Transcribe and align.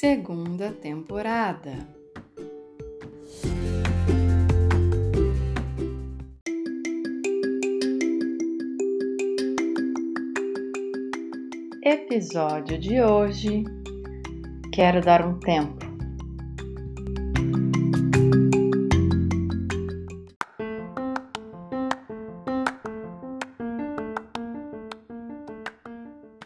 Segunda 0.00 0.72
temporada. 0.72 1.86
Episódio 11.84 12.78
de 12.78 13.02
hoje. 13.02 13.62
Quero 14.72 15.02
dar 15.02 15.22
um 15.22 15.38
tempo. 15.38 15.84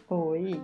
Oi. 0.09 0.61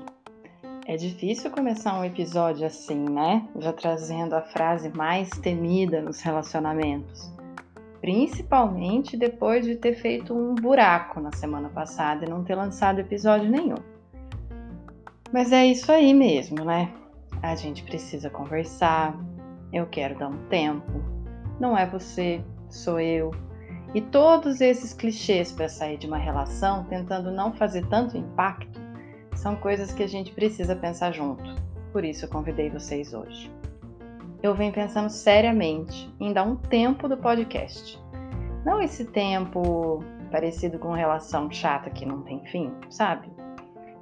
É 0.91 0.97
difícil 0.97 1.49
começar 1.49 1.97
um 1.97 2.03
episódio 2.03 2.67
assim, 2.67 2.99
né? 2.99 3.47
Já 3.59 3.71
trazendo 3.71 4.33
a 4.33 4.41
frase 4.41 4.89
mais 4.89 5.29
temida 5.29 6.01
nos 6.01 6.19
relacionamentos. 6.19 7.31
Principalmente 8.01 9.15
depois 9.15 9.65
de 9.65 9.77
ter 9.77 9.95
feito 9.95 10.33
um 10.33 10.53
buraco 10.53 11.21
na 11.21 11.31
semana 11.31 11.69
passada 11.69 12.25
e 12.25 12.29
não 12.29 12.43
ter 12.43 12.55
lançado 12.55 12.99
episódio 12.99 13.49
nenhum. 13.49 13.77
Mas 15.31 15.53
é 15.53 15.65
isso 15.65 15.89
aí 15.93 16.13
mesmo, 16.13 16.65
né? 16.65 16.91
A 17.41 17.55
gente 17.55 17.83
precisa 17.83 18.29
conversar. 18.29 19.17
Eu 19.71 19.85
quero 19.85 20.19
dar 20.19 20.27
um 20.27 20.45
tempo. 20.49 21.01
Não 21.57 21.77
é 21.77 21.85
você, 21.85 22.43
sou 22.69 22.99
eu. 22.99 23.31
E 23.95 24.01
todos 24.01 24.59
esses 24.59 24.91
clichês 24.91 25.53
para 25.53 25.69
sair 25.69 25.97
de 25.97 26.05
uma 26.05 26.17
relação 26.17 26.83
tentando 26.83 27.31
não 27.31 27.53
fazer 27.53 27.87
tanto 27.87 28.17
impacto 28.17 28.80
são 29.41 29.55
coisas 29.55 29.91
que 29.91 30.03
a 30.03 30.07
gente 30.07 30.31
precisa 30.31 30.75
pensar 30.75 31.11
junto. 31.11 31.43
Por 31.91 32.05
isso 32.05 32.25
eu 32.25 32.29
convidei 32.29 32.69
vocês 32.69 33.13
hoje. 33.13 33.51
Eu 34.41 34.55
venho 34.55 34.71
pensando 34.71 35.09
seriamente 35.09 36.13
em 36.19 36.31
dar 36.31 36.43
um 36.43 36.55
tempo 36.55 37.07
do 37.07 37.17
podcast. 37.17 37.99
Não 38.65 38.81
esse 38.81 39.05
tempo 39.05 40.03
parecido 40.31 40.79
com 40.79 40.93
relação 40.93 41.51
chata 41.51 41.89
que 41.89 42.05
não 42.05 42.21
tem 42.21 42.45
fim, 42.45 42.71
sabe? 42.89 43.29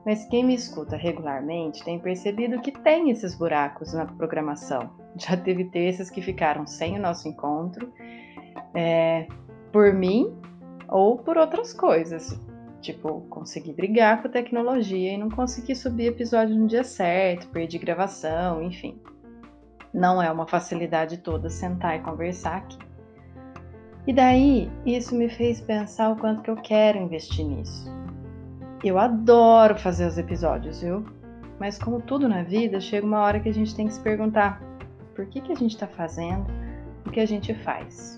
mas 0.06 0.26
quem 0.26 0.44
me 0.44 0.56
escuta 0.56 0.96
regularmente 0.96 1.84
tem 1.84 2.00
percebido 2.00 2.62
que 2.62 2.72
tem 2.72 3.12
esses 3.12 3.36
buracos 3.36 3.94
na 3.94 4.06
programação. 4.06 4.90
Já 5.16 5.38
teve 5.38 5.66
terças 5.66 6.10
que 6.10 6.22
ficaram 6.22 6.66
sem 6.66 6.98
o 6.98 7.02
nosso 7.02 7.28
encontro, 7.28 7.94
é, 8.74 9.28
por 9.72 9.94
mim 9.94 10.36
ou 10.88 11.18
por 11.18 11.38
outras 11.38 11.74
coisas. 11.74 12.40
Tipo, 12.82 13.22
consegui 13.30 13.74
brigar 13.74 14.22
com 14.22 14.28
a 14.28 14.32
tecnologia 14.32 15.14
e 15.14 15.18
não 15.18 15.30
consegui 15.30 15.76
subir 15.76 16.08
episódio 16.08 16.56
no 16.56 16.68
dia 16.68 16.84
certo, 16.84 17.50
perdi 17.50 17.78
gravação, 17.78 18.64
enfim. 18.64 18.98
Não 19.94 20.22
é 20.22 20.32
uma 20.32 20.48
facilidade 20.48 21.18
toda 21.18 21.50
sentar 21.50 21.98
e 21.98 22.00
conversar 22.00 22.58
aqui. 22.58 22.78
E 24.08 24.14
daí, 24.14 24.72
isso 24.86 25.14
me 25.14 25.30
fez 25.30 25.60
pensar 25.60 26.10
o 26.10 26.16
quanto 26.16 26.42
que 26.42 26.50
eu 26.50 26.56
quero 26.56 26.98
investir 26.98 27.46
nisso. 27.46 27.92
Eu 28.84 28.98
adoro 28.98 29.78
fazer 29.78 30.08
os 30.08 30.18
episódios, 30.18 30.82
viu? 30.82 31.06
Mas 31.60 31.78
como 31.78 32.02
tudo 32.02 32.30
na 32.30 32.44
vida, 32.44 32.80
chega 32.80 33.06
uma 33.06 33.20
hora 33.20 33.42
que 33.42 33.50
a 33.50 33.54
gente 33.54 33.76
tem 33.76 33.88
que 33.88 33.94
se 33.94 34.00
perguntar 34.00 34.62
por 35.14 35.26
que, 35.26 35.42
que 35.42 35.52
a 35.52 35.56
gente 35.56 35.72
está 35.72 35.86
fazendo 35.86 36.46
o 37.06 37.12
que 37.12 37.20
a 37.20 37.26
gente 37.26 37.54
faz. 37.54 38.18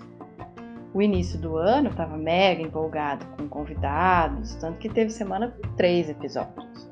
O 0.94 1.00
início 1.00 1.40
do 1.40 1.56
ano 1.56 1.88
estava 1.88 2.18
mega 2.18 2.60
empolgado 2.60 3.24
com 3.36 3.48
convidados, 3.48 4.54
tanto 4.56 4.78
que 4.78 4.90
teve 4.90 5.10
semana 5.10 5.50
com 5.50 5.74
três 5.74 6.10
episódios. 6.10 6.90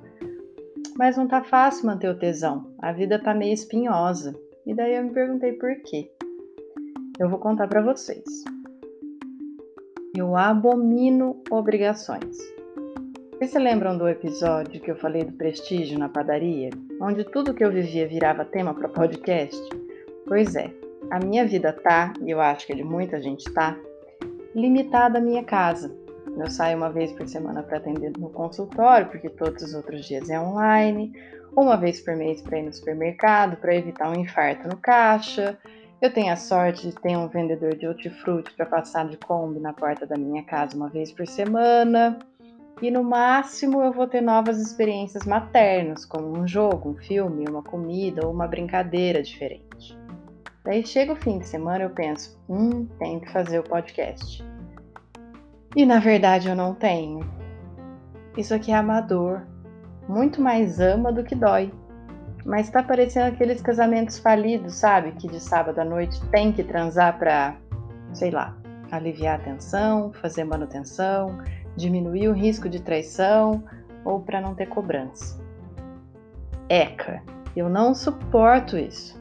Mas 0.97 1.19
não 1.19 1.29
tá 1.29 1.43
fácil 1.43 1.87
manter 1.87 2.09
o 2.09 2.19
tesão, 2.19 2.75
a 2.79 2.93
vida 2.93 3.19
tá 3.19 3.35
meio 3.35 3.53
espinhosa. 3.53 4.35
E 4.67 4.75
daí 4.75 4.95
eu 4.95 5.05
me 5.05 5.11
perguntei 5.11 5.53
por 5.53 5.75
quê. 5.83 6.11
Eu 7.19 7.29
vou 7.29 7.39
contar 7.39 7.69
para 7.69 7.83
vocês. 7.83 8.25
Eu 10.17 10.37
abomino 10.37 11.43
obrigações. 11.51 12.39
Vocês 13.33 13.51
se 13.51 13.59
lembram 13.59 13.97
do 13.97 14.09
episódio 14.09 14.81
que 14.81 14.91
eu 14.91 14.97
falei 14.97 15.25
do 15.25 15.33
prestígio 15.33 15.99
na 15.99 16.09
padaria? 16.09 16.71
Onde 17.01 17.25
tudo 17.25 17.55
que 17.55 17.65
eu 17.65 17.71
vivia 17.71 18.09
virava 18.09 18.45
tema 18.45 18.75
para 18.75 18.89
podcast? 18.89 19.59
Pois 20.27 20.55
é, 20.57 20.71
a 21.11 21.19
minha 21.19 21.47
vida 21.47 21.73
tá, 21.73 22.13
e 22.21 22.31
eu 22.31 22.41
acho 22.41 22.67
que 22.67 22.75
de 22.75 22.85
muita 22.85 23.21
gente 23.21 23.45
tá, 23.53 23.79
limitada 24.55 25.19
à 25.19 25.21
minha 25.21 25.45
casa. 25.45 25.95
Eu 26.37 26.51
saio 26.51 26.77
uma 26.77 26.91
vez 26.91 27.13
por 27.13 27.27
semana 27.29 27.63
para 27.63 27.79
atender 27.79 28.13
no 28.17 28.31
consultório, 28.31 29.09
porque 29.09 29.29
todos 29.29 29.63
os 29.63 29.75
outros 29.75 30.05
dias 30.07 30.31
é 30.31 30.41
online, 30.41 31.13
uma 31.57 31.77
vez 31.77 32.01
por 32.01 32.15
mês 32.17 32.41
para 32.41 32.59
ir 32.59 32.63
no 32.63 32.73
supermercado, 32.73 33.57
para 33.57 33.75
evitar 33.75 34.09
um 34.09 34.15
infarto 34.15 34.69
no 34.69 34.77
caixa. 34.77 35.59
Eu 36.01 36.13
tenho 36.13 36.33
a 36.33 36.37
sorte 36.37 36.89
de 36.89 36.95
ter 36.95 37.17
um 37.17 37.29
vendedor 37.29 37.77
de 37.77 37.87
hortifruti 37.87 38.55
para 38.55 38.65
passar 38.65 39.07
de 39.07 39.19
Kombi 39.19 39.61
na 39.61 39.73
porta 39.73 40.07
da 40.07 40.17
minha 40.17 40.43
casa 40.45 40.77
uma 40.77 40.89
vez 40.89 41.13
por 41.13 41.27
semana 41.27 42.19
e 42.81 42.91
no 42.91 43.05
máximo 43.05 43.83
eu 43.83 43.93
vou 43.93 44.07
ter 44.07 44.23
novas 44.23 44.59
experiências 44.59 45.27
maternas, 45.27 46.07
como 46.07 46.39
um 46.39 46.49
jogo, 46.49 46.91
um 46.91 46.97
filme, 46.97 47.45
uma 47.47 47.63
comida 47.63 48.27
ou 48.27 48.33
uma 48.33 48.49
brincadeira 48.49 49.23
diferente. 49.23 50.00
Daí 50.65 50.85
chega 50.85 51.13
o 51.13 51.17
fim 51.17 51.39
de 51.39 51.47
semana 51.47 51.85
eu 51.85 51.91
penso, 51.91 52.39
hum, 52.49 52.87
tenho 52.99 53.21
que 53.21 53.33
fazer 53.33 53.59
o 53.59 53.63
podcast. 53.63 54.45
E 55.75 55.87
na 55.87 55.99
verdade 55.99 56.49
eu 56.49 56.57
não 56.57 56.75
tenho. 56.75 57.21
Isso 58.37 58.55
aqui 58.55 58.71
é 58.71 58.75
amador, 58.75 59.43
muito 60.09 60.41
mais 60.41 60.81
ama 60.81 61.13
do 61.13 61.25
que 61.25 61.35
dói. 61.35 61.73
Mas 62.45 62.71
tá 62.71 62.83
parecendo 62.83 63.29
aqueles 63.29 63.61
casamentos 63.61 64.19
falidos, 64.19 64.75
sabe? 64.75 65.13
Que 65.13 65.29
de 65.29 65.39
sábado 65.39 65.79
à 65.79 65.85
noite 65.85 66.21
tem 66.29 66.53
que 66.53 66.65
transar 66.65 67.19
pra, 67.19 67.57
sei 68.13 68.31
lá, 68.31 68.57
aliviar 68.91 69.39
a 69.39 69.43
tensão, 69.43 70.13
fazer 70.15 70.45
manutenção, 70.45 71.39
diminuir 71.77 72.29
o 72.29 72.33
risco 72.33 72.69
de 72.69 72.81
traição 72.81 73.63
ou 74.05 74.21
para 74.21 74.41
não 74.41 74.55
ter 74.55 74.67
cobrança. 74.67 75.39
Eca, 76.69 77.23
eu 77.55 77.69
não 77.69 77.95
suporto 77.95 78.79
isso. 78.79 79.20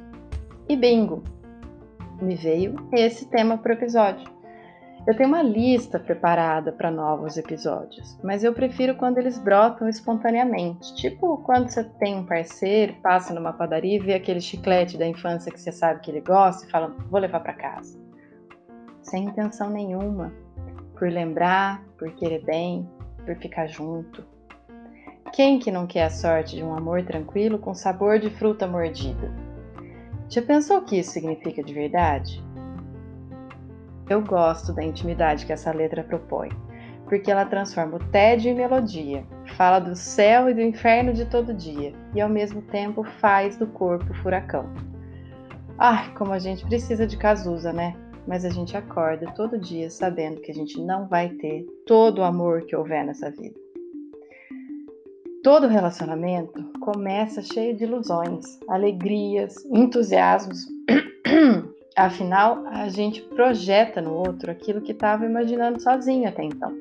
E 0.70 0.76
bingo, 0.76 1.24
me 2.22 2.36
veio 2.36 2.76
esse 2.94 3.26
tema 3.26 3.58
para 3.58 3.72
o 3.72 3.76
episódio. 3.76 4.30
Eu 5.08 5.18
tenho 5.18 5.30
uma 5.30 5.42
lista 5.42 6.00
preparada 6.00 6.72
para 6.72 6.92
novos 6.92 7.38
episódios, 7.38 8.20
mas 8.24 8.44
eu 8.44 8.54
prefiro 8.54 8.96
quando 8.96 9.18
eles 9.18 9.40
brotam 9.40 9.90
espontaneamente. 9.90 10.94
Tipo 10.94 11.38
quando 11.40 11.70
você 11.70 11.84
tem 11.84 12.18
um 12.18 12.24
parceiro, 12.24 12.94
passa 13.02 13.34
numa 13.34 13.52
padaria 13.52 13.96
e 13.96 14.00
vê 14.00 14.14
aquele 14.14 14.40
chiclete 14.40 14.96
da 14.96 15.08
infância 15.08 15.52
que 15.52 15.60
você 15.60 15.72
sabe 15.72 16.02
que 16.02 16.12
ele 16.12 16.22
gosta 16.22 16.68
e 16.68 16.70
fala: 16.70 16.96
vou 17.10 17.20
levar 17.20 17.40
para 17.40 17.54
casa. 17.54 18.00
Sem 19.02 19.24
intenção 19.24 19.72
nenhuma 19.72 20.32
por 20.96 21.10
lembrar, 21.10 21.84
por 21.98 22.12
querer 22.12 22.46
bem, 22.46 22.88
por 23.26 23.36
ficar 23.38 23.66
junto. 23.66 24.24
Quem 25.34 25.58
que 25.58 25.72
não 25.72 25.88
quer 25.88 26.04
a 26.04 26.10
sorte 26.12 26.58
de 26.58 26.64
um 26.64 26.76
amor 26.76 27.04
tranquilo 27.04 27.58
com 27.58 27.74
sabor 27.74 28.20
de 28.20 28.30
fruta 28.30 28.68
mordida? 28.68 29.49
Já 30.30 30.42
pensou 30.42 30.78
o 30.78 30.82
que 30.82 31.00
isso 31.00 31.12
significa 31.12 31.64
de 31.64 31.74
verdade? 31.74 32.44
Eu 34.10 34.22
gosto 34.22 34.74
da 34.74 34.84
intimidade 34.84 35.46
que 35.46 35.54
essa 35.54 35.72
letra 35.72 36.04
propõe, 36.04 36.50
porque 37.06 37.32
ela 37.32 37.46
transforma 37.46 37.98
o 37.98 38.12
tédio 38.12 38.52
em 38.52 38.56
melodia, 38.56 39.26
fala 39.58 39.80
do 39.80 39.96
céu 39.96 40.50
e 40.50 40.54
do 40.54 40.62
inferno 40.62 41.14
de 41.14 41.26
todo 41.26 41.54
dia 41.54 41.94
e 42.16 42.22
ao 42.22 42.30
mesmo 42.30 42.62
tempo 42.62 43.04
faz 43.20 43.58
do 43.58 43.68
corpo 43.68 44.14
furacão. 44.22 44.70
Ai, 45.78 46.14
como 46.16 46.32
a 46.32 46.40
gente 46.40 46.66
precisa 46.66 47.08
de 47.08 47.18
Cazuza, 47.18 47.74
né? 47.74 47.96
mas 48.30 48.46
a 48.46 48.50
gente 48.50 48.78
acorda 48.78 49.34
todo 49.36 49.58
dia 49.58 49.90
sabendo 49.90 50.40
que 50.40 50.52
a 50.52 50.54
gente 50.54 50.80
não 50.80 51.08
vai 51.08 51.30
ter 51.30 51.66
todo 51.88 52.20
o 52.20 52.24
amor 52.24 52.62
que 52.68 52.76
houver 52.76 53.04
nessa 53.04 53.32
vida. 53.32 53.60
Todo 55.44 55.68
relacionamento 55.68 56.62
começa 56.82 57.42
cheio 57.42 57.74
de 57.74 57.86
ilusões, 57.86 58.60
alegrias, 58.68 59.56
entusiasmos. 59.72 60.68
Afinal, 61.96 62.66
a 62.68 62.90
gente 62.90 63.22
projeta 63.22 64.02
no 64.02 64.14
outro 64.16 64.52
aquilo 64.52 64.82
que 64.82 64.92
estava 64.92 65.26
imaginando 65.26 65.82
sozinho 65.82 66.28
até 66.28 66.44
então. 66.44 66.76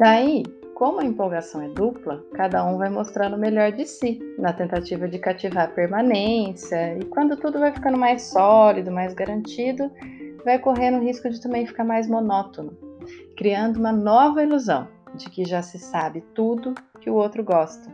Daí, 0.00 0.42
como 0.74 0.98
a 0.98 1.04
empolgação 1.04 1.62
é 1.62 1.68
dupla, 1.68 2.24
cada 2.34 2.64
um 2.64 2.76
vai 2.76 2.90
mostrando 2.90 3.36
o 3.36 3.40
melhor 3.40 3.70
de 3.70 3.86
si, 3.86 4.18
na 4.36 4.52
tentativa 4.52 5.06
de 5.06 5.20
cativar 5.20 5.66
a 5.66 5.72
permanência, 5.72 6.98
e 6.98 7.04
quando 7.04 7.36
tudo 7.36 7.60
vai 7.60 7.72
ficando 7.72 7.98
mais 7.98 8.22
sólido, 8.22 8.90
mais 8.90 9.14
garantido, 9.14 9.88
vai 10.44 10.58
correndo 10.58 10.98
o 10.98 11.04
risco 11.04 11.30
de 11.30 11.40
também 11.40 11.66
ficar 11.66 11.84
mais 11.84 12.08
monótono, 12.08 12.76
criando 13.36 13.78
uma 13.78 13.92
nova 13.92 14.42
ilusão 14.42 14.88
de 15.20 15.30
que 15.30 15.44
já 15.44 15.62
se 15.62 15.78
sabe 15.78 16.22
tudo 16.34 16.74
que 17.00 17.10
o 17.10 17.14
outro 17.14 17.44
gosta, 17.44 17.90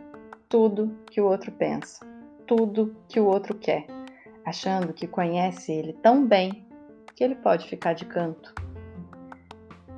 tudo 0.48 0.96
que 1.06 1.20
o 1.20 1.26
outro 1.26 1.50
pensa, 1.52 2.06
tudo 2.46 2.94
que 3.08 3.18
o 3.18 3.26
outro 3.26 3.54
quer, 3.54 3.86
achando 4.44 4.92
que 4.92 5.06
conhece 5.06 5.72
ele 5.72 5.92
tão 5.92 6.26
bem 6.26 6.66
que 7.14 7.24
ele 7.24 7.34
pode 7.34 7.68
ficar 7.68 7.94
de 7.94 8.04
canto. 8.04 8.54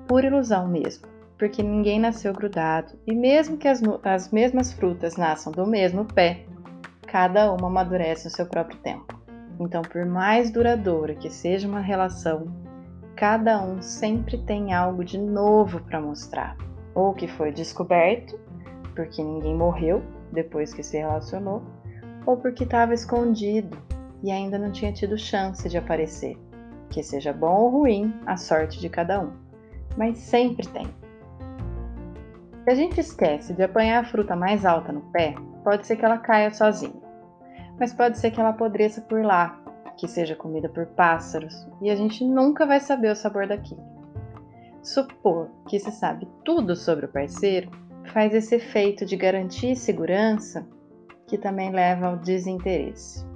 Pura 0.07 0.27
ilusão 0.27 0.67
mesmo, 0.67 1.07
porque 1.37 1.63
ninguém 1.63 2.01
nasceu 2.01 2.33
grudado 2.33 2.99
e 3.07 3.15
mesmo 3.15 3.59
que 3.59 3.69
as, 3.69 3.83
as 4.03 4.31
mesmas 4.31 4.73
frutas 4.73 5.17
nasçam 5.17 5.53
do 5.53 5.67
mesmo 5.67 6.05
pé, 6.07 6.47
cada 7.07 7.53
uma 7.53 7.69
amadurece 7.69 8.25
no 8.25 8.31
seu 8.31 8.47
próprio 8.47 8.79
tempo. 8.79 9.19
Então, 9.61 9.83
por 9.83 10.07
mais 10.07 10.51
duradoura 10.51 11.15
que 11.15 11.29
seja 11.29 11.69
uma 11.69 11.81
relação, 11.81 12.47
cada 13.17 13.61
um 13.61 13.83
sempre 13.83 14.39
tem 14.39 14.73
algo 14.73 15.05
de 15.05 15.19
novo 15.19 15.81
para 15.81 16.01
mostrar, 16.01 16.57
ou 16.99 17.15
que 17.15 17.29
foi 17.29 17.53
descoberto, 17.53 18.39
porque 18.95 19.23
ninguém 19.23 19.55
morreu 19.55 20.03
depois 20.33 20.75
que 20.75 20.83
se 20.83 20.99
relacionou, 20.99 21.63
ou 22.27 22.37
porque 22.37 22.65
estava 22.65 22.95
escondido 22.95 23.77
e 24.23 24.31
ainda 24.31 24.59
não 24.59 24.73
tinha 24.73 24.93
tido 24.93 25.17
chance 25.17 25.69
de 25.69 25.79
aparecer. 25.79 26.37
Que 26.91 27.03
seja 27.03 27.33
bom 27.33 27.55
ou 27.55 27.71
ruim, 27.71 28.15
a 28.27 28.37
sorte 28.37 28.81
de 28.81 28.89
cada 28.89 29.21
um. 29.21 29.33
Mas 29.97 30.19
sempre 30.19 30.67
tem. 30.69 30.87
Se 32.65 32.71
a 32.71 32.75
gente 32.75 33.01
esquece 33.01 33.55
de 33.55 33.63
apanhar 33.63 34.03
a 34.03 34.07
fruta 34.09 34.35
mais 34.35 34.65
alta 34.65 34.93
no 34.93 35.03
pé, 35.13 35.35
pode 35.63 35.87
ser 35.87 35.97
que 35.97 36.05
ela 36.05 36.19
caia 36.19 36.53
sozinha 36.53 37.09
mas 37.79 37.93
pode 37.93 38.19
ser 38.19 38.31
que 38.31 38.41
ela 38.41 38.51
apodreça 38.51 39.01
por 39.01 39.23
lá, 39.23 39.59
que 39.97 40.09
seja 40.09 40.35
comida 40.35 40.69
por 40.69 40.87
pássaros, 40.87 41.67
e 41.81 41.91
a 41.91 41.97
gente 41.97 42.25
nunca 42.25 42.67
vai 42.67 42.81
saber 42.81 43.11
o 43.13 43.17
sabor 43.17 43.47
daquilo. 43.47 43.98
Supor 44.83 45.51
que 45.69 45.79
se 45.79 45.91
sabe 45.91 46.29
tudo 46.45 46.75
sobre 46.77 47.07
o 47.07 47.09
parceiro 47.09 47.71
faz 48.13 48.33
esse 48.35 48.55
efeito 48.55 49.05
de 49.05 49.17
garantia 49.17 49.73
e 49.73 49.77
segurança 49.77 50.67
que 51.27 51.37
também 51.37 51.71
leva 51.71 52.07
ao 52.07 52.17
desinteresse. 52.17 53.27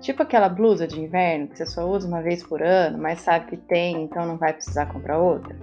Tipo 0.00 0.22
aquela 0.22 0.48
blusa 0.48 0.86
de 0.86 1.00
inverno 1.00 1.48
que 1.48 1.58
você 1.58 1.66
só 1.66 1.88
usa 1.88 2.06
uma 2.06 2.22
vez 2.22 2.42
por 2.42 2.62
ano, 2.62 2.98
mas 2.98 3.20
sabe 3.20 3.46
que 3.46 3.56
tem, 3.56 4.04
então 4.04 4.26
não 4.26 4.36
vai 4.36 4.52
precisar 4.52 4.86
comprar 4.86 5.18
outra. 5.18 5.56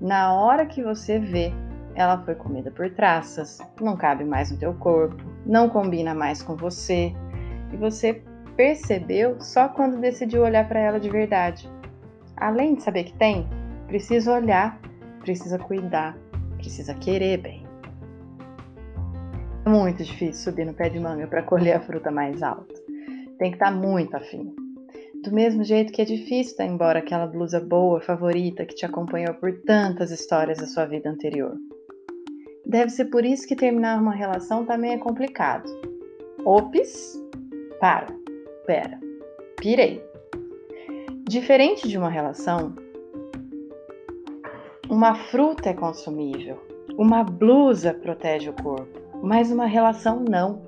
Na 0.00 0.34
hora 0.34 0.66
que 0.66 0.82
você 0.82 1.18
vê, 1.18 1.52
ela 1.94 2.18
foi 2.24 2.34
comida 2.34 2.70
por 2.70 2.90
traças, 2.90 3.58
não 3.80 3.96
cabe 3.96 4.24
mais 4.24 4.50
no 4.50 4.58
teu 4.58 4.74
corpo, 4.74 5.16
não 5.46 5.68
combina 5.68 6.14
mais 6.14 6.42
com 6.42 6.56
você, 6.56 7.12
e 7.72 7.76
você 7.76 8.22
percebeu 8.56 9.40
só 9.40 9.68
quando 9.68 10.00
decidiu 10.00 10.42
olhar 10.42 10.68
para 10.68 10.80
ela 10.80 11.00
de 11.00 11.08
verdade. 11.08 11.70
Além 12.36 12.74
de 12.74 12.82
saber 12.82 13.04
que 13.04 13.14
tem, 13.14 13.46
precisa 13.92 14.32
olhar, 14.32 14.80
precisa 15.20 15.58
cuidar, 15.58 16.16
precisa 16.56 16.94
querer 16.94 17.36
bem. 17.36 17.62
É 19.66 19.68
muito 19.68 20.02
difícil 20.02 20.44
subir 20.44 20.64
no 20.64 20.72
pé 20.72 20.88
de 20.88 20.98
manga 20.98 21.26
para 21.26 21.42
colher 21.42 21.76
a 21.76 21.80
fruta 21.80 22.10
mais 22.10 22.42
alta. 22.42 22.72
Tem 23.38 23.50
que 23.50 23.56
estar 23.56 23.70
tá 23.70 23.70
muito 23.70 24.16
afim. 24.16 24.56
Do 25.22 25.30
mesmo 25.30 25.62
jeito 25.62 25.92
que 25.92 26.00
é 26.00 26.06
difícil 26.06 26.56
dar 26.56 26.64
embora 26.64 27.00
aquela 27.00 27.26
blusa 27.26 27.60
boa, 27.60 28.00
favorita, 28.00 28.64
que 28.64 28.74
te 28.74 28.86
acompanhou 28.86 29.34
por 29.34 29.60
tantas 29.60 30.10
histórias 30.10 30.56
da 30.56 30.66
sua 30.66 30.86
vida 30.86 31.10
anterior. 31.10 31.54
Deve 32.64 32.88
ser 32.88 33.04
por 33.10 33.26
isso 33.26 33.46
que 33.46 33.54
terminar 33.54 34.00
uma 34.00 34.14
relação 34.14 34.64
também 34.64 34.94
é 34.94 34.98
complicado. 34.98 35.68
Ops, 36.46 37.22
para, 37.78 38.06
pera, 38.66 38.98
pirei. 39.60 40.02
Diferente 41.28 41.86
de 41.86 41.98
uma 41.98 42.08
relação, 42.08 42.74
uma 44.92 45.14
fruta 45.14 45.70
é 45.70 45.72
consumível, 45.72 46.62
uma 46.98 47.24
blusa 47.24 47.94
protege 47.94 48.50
o 48.50 48.52
corpo, 48.52 49.00
mas 49.22 49.50
uma 49.50 49.64
relação 49.64 50.20
não. 50.20 50.60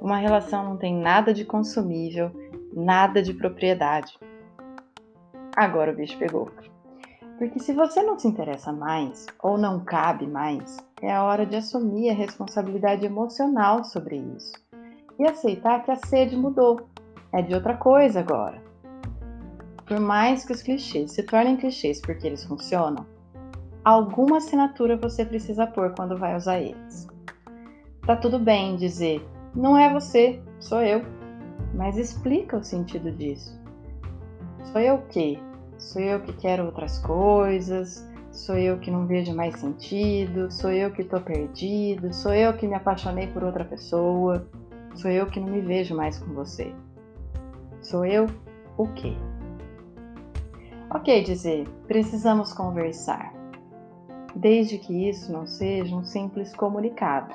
Uma 0.00 0.16
relação 0.16 0.64
não 0.64 0.76
tem 0.76 0.92
nada 0.92 1.32
de 1.32 1.44
consumível, 1.44 2.32
nada 2.74 3.22
de 3.22 3.32
propriedade. 3.32 4.18
Agora 5.54 5.92
o 5.92 5.94
bicho 5.94 6.18
pegou. 6.18 6.50
Porque 7.38 7.60
se 7.60 7.72
você 7.72 8.02
não 8.02 8.18
se 8.18 8.26
interessa 8.26 8.72
mais 8.72 9.26
ou 9.40 9.56
não 9.56 9.78
cabe 9.78 10.26
mais, 10.26 10.78
é 11.00 11.12
a 11.12 11.22
hora 11.22 11.46
de 11.46 11.54
assumir 11.54 12.10
a 12.10 12.14
responsabilidade 12.14 13.06
emocional 13.06 13.84
sobre 13.84 14.16
isso 14.16 14.54
e 15.20 15.24
aceitar 15.24 15.84
que 15.84 15.92
a 15.92 15.96
sede 16.04 16.36
mudou, 16.36 16.80
é 17.32 17.40
de 17.40 17.54
outra 17.54 17.76
coisa 17.76 18.18
agora. 18.18 18.60
Por 19.86 20.00
mais 20.00 20.44
que 20.44 20.52
os 20.52 20.62
clichês 20.62 21.12
se 21.12 21.22
tornem 21.22 21.56
clichês 21.56 22.00
porque 22.00 22.26
eles 22.26 22.44
funcionam, 22.44 23.06
alguma 23.84 24.38
assinatura 24.38 24.96
você 24.96 25.24
precisa 25.24 25.66
pôr 25.66 25.94
quando 25.94 26.16
vai 26.16 26.36
usar 26.36 26.60
eles. 26.60 27.06
Tá 28.06 28.16
tudo 28.16 28.38
bem 28.38 28.76
dizer, 28.76 29.26
não 29.54 29.78
é 29.78 29.92
você, 29.92 30.40
sou 30.58 30.82
eu, 30.82 31.02
mas 31.74 31.96
explica 31.96 32.56
o 32.56 32.64
sentido 32.64 33.10
disso. 33.12 33.60
Sou 34.64 34.80
eu 34.80 34.96
o 34.96 35.06
quê? 35.06 35.38
Sou 35.78 36.00
eu 36.00 36.20
que 36.20 36.32
quero 36.34 36.64
outras 36.64 36.98
coisas, 36.98 38.08
sou 38.30 38.56
eu 38.56 38.78
que 38.78 38.90
não 38.90 39.06
vejo 39.06 39.34
mais 39.34 39.58
sentido, 39.58 40.50
sou 40.50 40.70
eu 40.70 40.92
que 40.92 41.04
tô 41.04 41.20
perdido, 41.20 42.12
sou 42.12 42.32
eu 42.32 42.52
que 42.54 42.66
me 42.66 42.74
apaixonei 42.74 43.26
por 43.26 43.42
outra 43.42 43.64
pessoa. 43.64 44.46
Sou 44.94 45.10
eu 45.10 45.26
que 45.26 45.40
não 45.40 45.48
me 45.48 45.60
vejo 45.60 45.94
mais 45.94 46.18
com 46.18 46.32
você. 46.34 46.72
Sou 47.80 48.04
eu 48.04 48.26
o 48.76 48.86
quê? 48.88 49.14
Ok, 50.90 51.22
dizer, 51.24 51.66
precisamos 51.86 52.52
conversar. 52.52 53.41
Desde 54.34 54.78
que 54.78 55.08
isso 55.08 55.32
não 55.32 55.46
seja 55.46 55.94
um 55.94 56.04
simples 56.04 56.54
comunicado, 56.54 57.34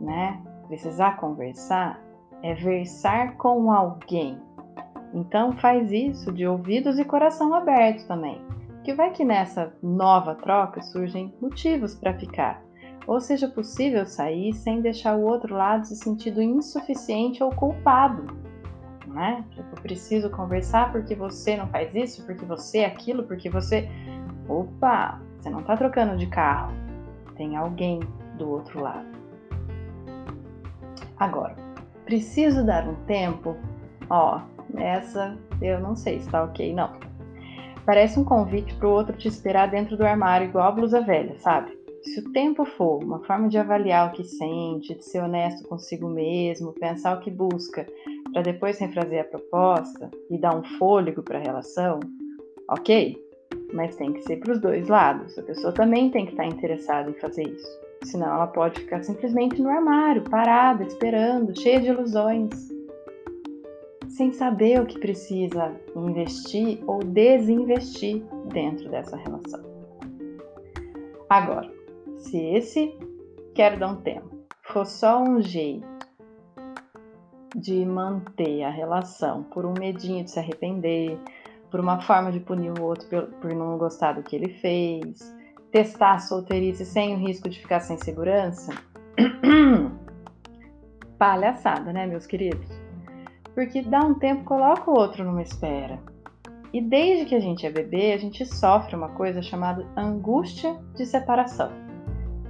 né? 0.00 0.40
Precisar 0.68 1.16
conversar 1.16 2.00
é 2.42 2.54
versar 2.54 3.36
com 3.36 3.72
alguém. 3.72 4.38
Então 5.12 5.52
faz 5.52 5.90
isso 5.90 6.32
de 6.32 6.46
ouvidos 6.46 6.98
e 6.98 7.04
coração 7.04 7.54
aberto 7.54 8.06
também. 8.06 8.40
Que 8.84 8.94
vai 8.94 9.10
que 9.10 9.24
nessa 9.24 9.74
nova 9.82 10.34
troca 10.34 10.80
surgem 10.80 11.34
motivos 11.40 11.94
para 11.94 12.14
ficar 12.14 12.62
ou 13.06 13.20
seja 13.20 13.48
possível 13.48 14.06
sair 14.06 14.52
sem 14.52 14.80
deixar 14.80 15.16
o 15.16 15.24
outro 15.24 15.54
lado 15.54 15.84
se 15.84 15.96
sentindo 15.96 16.40
insuficiente 16.40 17.42
ou 17.42 17.50
culpado. 17.50 18.38
Né? 19.06 19.44
Tipo, 19.50 19.80
preciso 19.80 20.30
conversar 20.30 20.92
porque 20.92 21.16
você 21.16 21.56
não 21.56 21.66
faz 21.66 21.92
isso, 21.92 22.24
porque 22.24 22.44
você 22.44 22.78
é 22.78 22.86
aquilo, 22.86 23.24
porque 23.24 23.50
você. 23.50 23.88
Opa, 24.48 25.20
você 25.40 25.48
não 25.48 25.60
está 25.60 25.76
trocando 25.76 26.16
de 26.16 26.26
carro. 26.26 26.72
Tem 27.36 27.56
alguém 27.56 28.00
do 28.36 28.50
outro 28.50 28.82
lado. 28.82 29.08
Agora, 31.18 31.56
preciso 32.04 32.64
dar 32.64 32.86
um 32.86 32.94
tempo? 33.06 33.56
Ó, 34.08 34.40
essa 34.76 35.36
eu 35.60 35.80
não 35.80 35.96
sei 35.96 36.18
se 36.18 36.26
está 36.26 36.44
ok, 36.44 36.74
não. 36.74 36.92
Parece 37.86 38.18
um 38.18 38.24
convite 38.24 38.74
para 38.74 38.88
o 38.88 38.92
outro 38.92 39.16
te 39.16 39.28
esperar 39.28 39.70
dentro 39.70 39.96
do 39.96 40.04
armário, 40.04 40.48
igual 40.48 40.68
a 40.68 40.72
blusa 40.72 41.00
velha, 41.00 41.38
sabe? 41.38 41.78
Se 42.02 42.20
o 42.20 42.32
tempo 42.32 42.64
for 42.64 43.02
uma 43.02 43.20
forma 43.24 43.48
de 43.48 43.58
avaliar 43.58 44.08
o 44.08 44.12
que 44.12 44.24
sente, 44.24 44.94
de 44.94 45.04
ser 45.04 45.22
honesto 45.22 45.68
consigo 45.68 46.08
mesmo, 46.08 46.72
pensar 46.72 47.16
o 47.16 47.20
que 47.20 47.30
busca, 47.30 47.86
para 48.32 48.42
depois 48.42 48.78
refrazer 48.78 49.20
a 49.20 49.24
proposta 49.24 50.10
e 50.30 50.38
dar 50.38 50.56
um 50.56 50.62
fôlego 50.78 51.22
para 51.22 51.38
a 51.38 51.42
relação, 51.42 52.00
ok, 52.68 53.18
mas 53.72 53.96
tem 53.96 54.12
que 54.12 54.22
ser 54.22 54.36
para 54.36 54.52
os 54.52 54.60
dois 54.60 54.88
lados. 54.88 55.38
A 55.38 55.42
pessoa 55.42 55.72
também 55.72 56.10
tem 56.10 56.26
que 56.26 56.32
estar 56.32 56.44
tá 56.44 56.48
interessada 56.48 57.10
em 57.10 57.14
fazer 57.14 57.48
isso. 57.48 57.80
Senão 58.04 58.34
ela 58.34 58.46
pode 58.46 58.80
ficar 58.80 59.02
simplesmente 59.02 59.60
no 59.60 59.68
armário, 59.68 60.22
parada, 60.22 60.84
esperando, 60.84 61.58
cheia 61.58 61.80
de 61.80 61.88
ilusões, 61.88 62.50
sem 64.08 64.32
saber 64.32 64.80
o 64.80 64.86
que 64.86 64.98
precisa 64.98 65.74
investir 65.94 66.82
ou 66.86 66.98
desinvestir 66.98 68.22
dentro 68.52 68.88
dessa 68.90 69.16
relação. 69.16 69.60
Agora, 71.28 71.70
se 72.18 72.38
esse 72.38 72.98
quero 73.54 73.78
dar 73.78 73.92
um 73.92 73.96
tempo 73.96 74.30
for 74.62 74.86
só 74.86 75.22
um 75.22 75.40
jeito 75.40 75.88
de 77.54 77.84
manter 77.84 78.62
a 78.62 78.70
relação 78.70 79.42
por 79.42 79.66
um 79.66 79.74
medinho 79.78 80.24
de 80.24 80.30
se 80.30 80.38
arrepender, 80.38 81.18
por 81.70 81.80
uma 81.80 82.00
forma 82.00 82.32
de 82.32 82.40
punir 82.40 82.72
o 82.78 82.82
outro 82.82 83.06
por 83.40 83.54
não 83.54 83.78
gostar 83.78 84.12
do 84.12 84.22
que 84.22 84.34
ele 84.34 84.54
fez, 84.54 85.34
testar 85.70 86.14
a 86.14 86.18
solteirice 86.18 86.84
sem 86.84 87.14
o 87.14 87.18
risco 87.18 87.48
de 87.48 87.58
ficar 87.58 87.80
sem 87.80 87.96
segurança, 87.98 88.72
palhaçada, 91.18 91.92
né, 91.92 92.06
meus 92.06 92.26
queridos? 92.26 92.68
Porque 93.54 93.82
dá 93.82 94.00
um 94.00 94.14
tempo, 94.14 94.44
coloca 94.44 94.90
o 94.90 94.94
outro 94.94 95.24
numa 95.24 95.42
espera. 95.42 95.98
E 96.72 96.80
desde 96.80 97.26
que 97.26 97.34
a 97.34 97.40
gente 97.40 97.66
é 97.66 97.70
bebê, 97.70 98.12
a 98.12 98.18
gente 98.18 98.46
sofre 98.46 98.94
uma 98.94 99.08
coisa 99.10 99.42
chamada 99.42 99.84
angústia 99.96 100.76
de 100.94 101.04
separação 101.04 101.70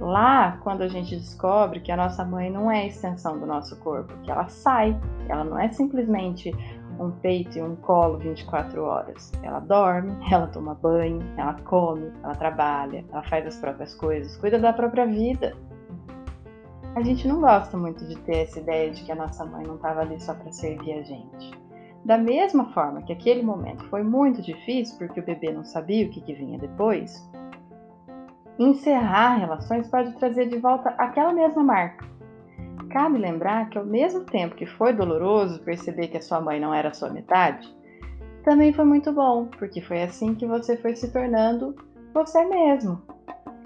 Lá, 0.01 0.57
quando 0.63 0.81
a 0.81 0.87
gente 0.87 1.15
descobre 1.15 1.79
que 1.79 1.91
a 1.91 1.95
nossa 1.95 2.25
mãe 2.25 2.49
não 2.49 2.71
é 2.71 2.81
a 2.81 2.87
extensão 2.87 3.39
do 3.39 3.45
nosso 3.45 3.77
corpo, 3.77 4.11
que 4.23 4.31
ela 4.31 4.49
sai, 4.49 4.99
ela 5.29 5.43
não 5.43 5.59
é 5.59 5.71
simplesmente 5.71 6.51
um 6.99 7.11
peito 7.11 7.57
e 7.57 7.61
um 7.61 7.75
colo 7.75 8.17
24 8.17 8.83
horas. 8.83 9.31
Ela 9.43 9.59
dorme, 9.59 10.15
ela 10.31 10.47
toma 10.47 10.75
banho, 10.75 11.21
ela 11.37 11.53
come, 11.63 12.11
ela 12.23 12.35
trabalha, 12.35 13.05
ela 13.11 13.23
faz 13.23 13.45
as 13.45 13.57
próprias 13.57 13.95
coisas, 13.95 14.35
cuida 14.37 14.59
da 14.59 14.73
própria 14.73 15.05
vida. 15.05 15.55
A 16.95 17.01
gente 17.01 17.27
não 17.27 17.39
gosta 17.39 17.77
muito 17.77 18.05
de 18.05 18.17
ter 18.19 18.39
essa 18.39 18.59
ideia 18.59 18.91
de 18.91 19.03
que 19.03 19.11
a 19.11 19.15
nossa 19.15 19.45
mãe 19.45 19.65
não 19.65 19.75
estava 19.75 20.01
ali 20.01 20.19
só 20.19 20.33
para 20.33 20.51
servir 20.51 20.93
a 20.93 21.01
gente. 21.01 21.51
Da 22.03 22.17
mesma 22.17 22.65
forma 22.73 23.01
que 23.03 23.13
aquele 23.13 23.43
momento 23.43 23.83
foi 23.85 24.03
muito 24.03 24.41
difícil 24.41 24.97
porque 24.97 25.19
o 25.19 25.25
bebê 25.25 25.51
não 25.51 25.63
sabia 25.63 26.05
o 26.05 26.09
que, 26.09 26.19
que 26.19 26.33
vinha 26.33 26.57
depois, 26.57 27.29
encerrar 28.57 29.37
relações 29.37 29.87
pode 29.87 30.11
trazer 30.13 30.49
de 30.49 30.57
volta 30.57 30.89
aquela 30.97 31.31
mesma 31.31 31.63
marca. 31.63 32.05
Cabe 32.91 33.17
lembrar 33.17 33.69
que 33.69 33.77
ao 33.77 33.85
mesmo 33.85 34.25
tempo 34.25 34.53
que 34.53 34.65
foi 34.65 34.91
doloroso 34.91 35.61
perceber 35.61 36.09
que 36.09 36.17
a 36.17 36.21
sua 36.21 36.41
mãe 36.41 36.59
não 36.59 36.73
era 36.73 36.93
sua 36.93 37.09
metade, 37.09 37.73
também 38.43 38.73
foi 38.73 38.83
muito 38.83 39.13
bom, 39.13 39.45
porque 39.45 39.79
foi 39.79 40.03
assim 40.03 40.35
que 40.35 40.45
você 40.45 40.75
foi 40.75 40.93
se 40.93 41.09
tornando 41.09 41.73
você 42.13 42.43
mesmo, 42.43 43.01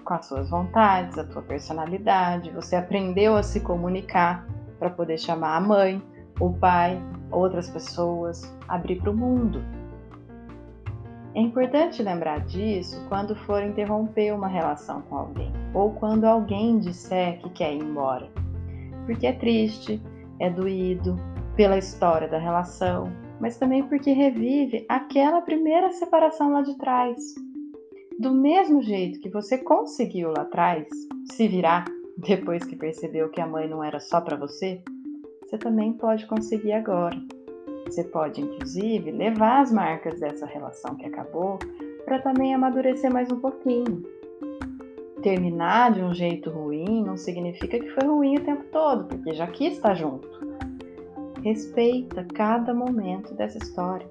com 0.04 0.14
as 0.14 0.28
suas 0.28 0.52
vontades, 0.52 1.18
a 1.18 1.26
sua 1.32 1.42
personalidade, 1.42 2.52
você 2.52 2.76
aprendeu 2.76 3.36
a 3.36 3.42
se 3.42 3.62
comunicar 3.62 4.46
para 4.78 4.92
poder 4.92 5.18
chamar 5.18 5.58
a 5.58 5.62
mãe, 5.62 6.04
o 6.40 6.54
pai, 6.54 7.02
outras 7.32 7.68
pessoas, 7.68 8.56
abrir 8.68 9.02
para 9.02 9.10
o 9.10 9.18
mundo. 9.18 9.64
É 11.34 11.42
importante 11.42 12.04
lembrar 12.04 12.42
disso 12.42 13.04
quando 13.10 13.36
for 13.36 13.64
interromper 13.64 14.34
uma 14.34 14.48
relação 14.48 15.02
com 15.02 15.16
alguém 15.18 15.52
ou 15.74 15.92
quando 15.96 16.26
alguém 16.26 16.78
disser 16.78 17.40
que 17.40 17.50
quer 17.50 17.74
ir 17.74 17.82
embora 17.82 18.30
porque 19.06 19.28
é 19.28 19.34
triste, 19.34 20.02
é 20.40 20.50
doído 20.50 21.18
pela 21.56 21.78
história 21.78 22.28
da 22.28 22.38
relação, 22.38 23.12
mas 23.40 23.58
também 23.58 23.84
porque 23.84 24.12
revive 24.12 24.86
aquela 24.90 25.42
primeira 25.42 25.92
separação 25.92 26.52
lá 26.52 26.62
de 26.62 26.78
trás. 26.78 27.36
Do 28.20 28.34
mesmo 28.34 28.82
jeito 28.82 29.20
que 29.20 29.30
você 29.30 29.58
conseguiu 29.58 30.32
lá 30.32 30.42
atrás 30.42 30.88
se 31.32 31.48
virar 31.48 31.86
depois 32.18 32.64
que 32.64 32.76
percebeu 32.76 33.30
que 33.30 33.42
a 33.42 33.48
mãe 33.48 33.68
não 33.68 33.84
era 33.84 34.00
só 34.00 34.22
para 34.22 34.38
você, 34.38 34.82
você 35.42 35.58
também 35.58 35.94
pode 35.94 36.26
conseguir 36.26 36.72
agora. 36.72 37.18
Você 37.86 38.04
pode, 38.04 38.42
inclusive, 38.42 39.12
levar 39.12 39.62
as 39.62 39.72
marcas 39.72 40.20
dessa 40.20 40.46
relação 40.46 40.96
que 40.96 41.06
acabou 41.06 41.60
para 42.04 42.20
também 42.20 42.54
amadurecer 42.54 43.12
mais 43.12 43.32
um 43.32 43.40
pouquinho 43.40 44.04
terminar 45.26 45.92
de 45.92 46.04
um 46.04 46.14
jeito 46.14 46.52
ruim 46.52 47.04
não 47.04 47.18
significa 47.18 47.80
que 47.80 47.90
foi 47.90 48.08
ruim 48.08 48.38
o 48.38 48.46
tempo 48.46 48.64
todo, 48.72 49.06
porque 49.06 49.34
já 49.34 49.48
quis 49.48 49.74
estar 49.74 49.96
junto. 49.96 50.30
Respeita 51.44 52.24
cada 52.36 52.76
momento 52.76 53.34
dessa 53.34 53.58
história. 53.58 54.08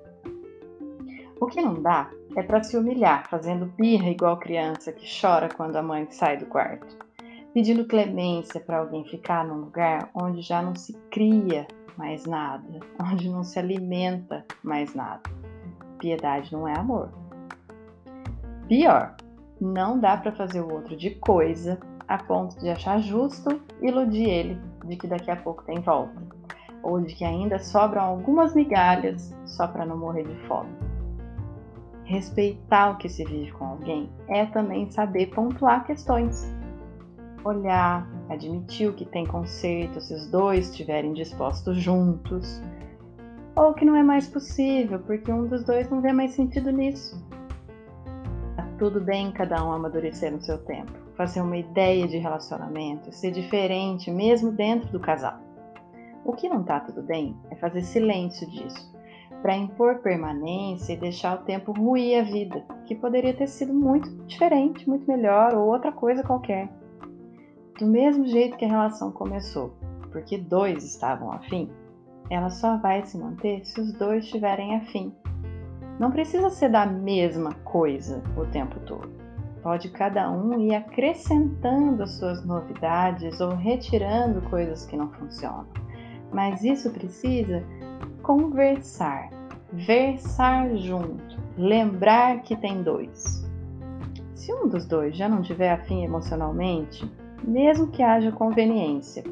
O 1.40 1.46
que 1.46 1.62
não 1.62 1.80
dá 1.80 2.10
é 2.34 2.42
para 2.42 2.64
se 2.64 2.76
humilhar, 2.76 3.30
fazendo 3.30 3.66
birra 3.78 4.10
igual 4.10 4.40
criança 4.40 4.90
que 4.90 5.06
chora 5.06 5.48
quando 5.48 5.76
a 5.76 5.82
mãe 5.84 6.04
sai 6.10 6.36
do 6.36 6.46
quarto, 6.46 6.96
pedindo 7.52 7.86
clemência 7.86 8.58
para 8.58 8.78
alguém 8.78 9.04
ficar 9.04 9.46
num 9.46 9.60
lugar 9.60 10.10
onde 10.16 10.42
já 10.42 10.60
não 10.60 10.74
se 10.74 10.94
cria 11.12 11.68
mais 11.96 12.26
nada, 12.26 12.80
onde 13.00 13.28
não 13.28 13.44
se 13.44 13.56
alimenta 13.56 14.44
mais 14.64 14.96
nada. 14.96 15.22
Piedade 16.00 16.52
não 16.52 16.66
é 16.66 16.76
amor. 16.76 17.08
Pior, 18.66 19.14
não 19.60 19.98
dá 19.98 20.16
para 20.16 20.32
fazer 20.32 20.60
o 20.60 20.72
outro 20.72 20.96
de 20.96 21.10
coisa 21.10 21.78
a 22.08 22.18
ponto 22.18 22.58
de 22.58 22.68
achar 22.68 23.00
justo 23.00 23.60
iludir 23.80 24.28
ele 24.28 24.60
de 24.84 24.96
que 24.96 25.06
daqui 25.06 25.30
a 25.30 25.36
pouco 25.36 25.64
tem 25.64 25.80
volta, 25.80 26.20
ou 26.82 27.00
de 27.00 27.14
que 27.14 27.24
ainda 27.24 27.58
sobram 27.58 28.02
algumas 28.02 28.54
migalhas 28.54 29.34
só 29.46 29.66
para 29.66 29.86
não 29.86 29.96
morrer 29.96 30.24
de 30.24 30.36
fome. 30.46 30.70
Respeitar 32.04 32.90
o 32.90 32.96
que 32.98 33.08
se 33.08 33.24
vive 33.24 33.50
com 33.52 33.64
alguém 33.64 34.10
é 34.28 34.44
também 34.44 34.90
saber 34.90 35.28
pontuar 35.28 35.86
questões. 35.86 36.54
Olhar, 37.42 38.06
admitir 38.28 38.90
o 38.90 38.92
que 38.92 39.06
tem 39.06 39.24
conserto 39.24 40.00
se 40.00 40.12
os 40.14 40.26
dois 40.30 40.70
estiverem 40.70 41.14
dispostos 41.14 41.78
juntos, 41.78 42.62
ou 43.56 43.72
que 43.72 43.84
não 43.84 43.96
é 43.96 44.02
mais 44.02 44.28
possível 44.28 44.98
porque 44.98 45.32
um 45.32 45.46
dos 45.46 45.64
dois 45.64 45.88
não 45.88 46.02
vê 46.02 46.12
mais 46.12 46.32
sentido 46.32 46.70
nisso 46.70 47.24
tudo 48.78 49.00
bem 49.00 49.30
cada 49.30 49.64
um 49.64 49.72
amadurecer 49.72 50.32
no 50.32 50.40
seu 50.40 50.58
tempo, 50.58 50.92
fazer 51.16 51.40
uma 51.40 51.56
ideia 51.56 52.06
de 52.08 52.18
relacionamento, 52.18 53.12
ser 53.12 53.30
diferente 53.30 54.10
mesmo 54.10 54.50
dentro 54.50 54.88
do 54.90 55.00
casal. 55.00 55.38
O 56.24 56.32
que 56.32 56.48
não 56.48 56.64
tá 56.64 56.80
tudo 56.80 57.02
bem 57.02 57.36
é 57.50 57.56
fazer 57.56 57.82
silêncio 57.82 58.48
disso, 58.50 58.92
para 59.42 59.56
impor 59.56 59.98
permanência 59.98 60.94
e 60.94 60.96
deixar 60.96 61.36
o 61.38 61.44
tempo 61.44 61.72
ruir 61.72 62.20
a 62.20 62.24
vida, 62.24 62.64
que 62.86 62.94
poderia 62.94 63.34
ter 63.34 63.46
sido 63.46 63.72
muito 63.72 64.10
diferente, 64.26 64.88
muito 64.88 65.06
melhor 65.06 65.54
ou 65.54 65.68
outra 65.68 65.92
coisa 65.92 66.22
qualquer. 66.22 66.68
Do 67.78 67.86
mesmo 67.86 68.26
jeito 68.26 68.56
que 68.56 68.64
a 68.64 68.68
relação 68.68 69.12
começou, 69.12 69.74
porque 70.10 70.38
dois 70.38 70.84
estavam 70.84 71.30
afim, 71.30 71.70
ela 72.30 72.48
só 72.48 72.76
vai 72.78 73.04
se 73.04 73.18
manter 73.18 73.64
se 73.64 73.80
os 73.80 73.92
dois 73.92 74.24
estiverem 74.24 74.76
afim 74.76 75.14
não 75.98 76.10
precisa 76.10 76.50
ser 76.50 76.70
da 76.70 76.86
mesma 76.86 77.52
coisa 77.64 78.22
o 78.36 78.44
tempo 78.46 78.80
todo. 78.80 79.10
Pode 79.62 79.88
cada 79.90 80.30
um 80.30 80.60
ir 80.60 80.74
acrescentando 80.74 82.02
as 82.02 82.12
suas 82.18 82.44
novidades 82.44 83.40
ou 83.40 83.54
retirando 83.54 84.42
coisas 84.42 84.84
que 84.84 84.96
não 84.96 85.10
funcionam. 85.12 85.66
Mas 86.32 86.62
isso 86.62 86.90
precisa 86.90 87.62
conversar, 88.22 89.30
versar 89.72 90.76
junto, 90.76 91.38
lembrar 91.56 92.42
que 92.42 92.56
tem 92.56 92.82
dois. 92.82 93.48
Se 94.34 94.52
um 94.52 94.68
dos 94.68 94.84
dois 94.84 95.16
já 95.16 95.28
não 95.28 95.40
tiver 95.40 95.70
afim 95.70 96.04
emocionalmente, 96.04 97.10
mesmo 97.42 97.86
que 97.86 98.02
haja 98.02 98.32
conveniência, 98.32 99.24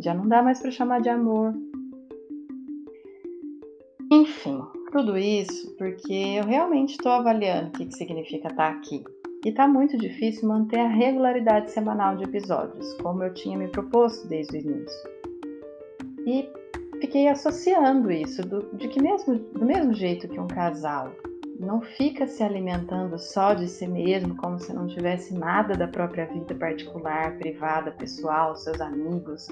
já 0.00 0.12
não 0.12 0.28
dá 0.28 0.42
mais 0.42 0.60
para 0.60 0.70
chamar 0.70 1.00
de 1.00 1.08
amor. 1.08 1.54
Enfim, 4.10 4.62
tudo 4.90 5.16
isso 5.16 5.74
porque 5.76 6.12
eu 6.12 6.44
realmente 6.44 6.92
estou 6.92 7.12
avaliando 7.12 7.68
o 7.68 7.72
que, 7.72 7.86
que 7.86 7.96
significa 7.96 8.48
estar 8.48 8.70
aqui. 8.70 9.04
E 9.44 9.50
está 9.50 9.68
muito 9.68 9.96
difícil 9.96 10.48
manter 10.48 10.80
a 10.80 10.88
regularidade 10.88 11.70
semanal 11.70 12.16
de 12.16 12.24
episódios, 12.24 12.94
como 12.94 13.22
eu 13.22 13.32
tinha 13.32 13.56
me 13.56 13.68
proposto 13.68 14.26
desde 14.26 14.56
o 14.56 14.60
início. 14.60 15.10
E 16.26 16.48
fiquei 17.00 17.28
associando 17.28 18.10
isso 18.10 18.42
do, 18.42 18.68
de 18.76 18.88
que 18.88 19.00
mesmo 19.00 19.38
do 19.38 19.64
mesmo 19.64 19.94
jeito 19.94 20.28
que 20.28 20.40
um 20.40 20.48
casal 20.48 21.12
não 21.58 21.80
fica 21.80 22.26
se 22.26 22.42
alimentando 22.42 23.18
só 23.18 23.54
de 23.54 23.68
si 23.68 23.86
mesmo, 23.86 24.36
como 24.36 24.58
se 24.58 24.72
não 24.72 24.86
tivesse 24.86 25.34
nada 25.34 25.74
da 25.74 25.88
própria 25.88 26.26
vida 26.26 26.54
particular, 26.54 27.36
privada, 27.38 27.90
pessoal, 27.92 28.56
seus 28.56 28.80
amigos, 28.80 29.48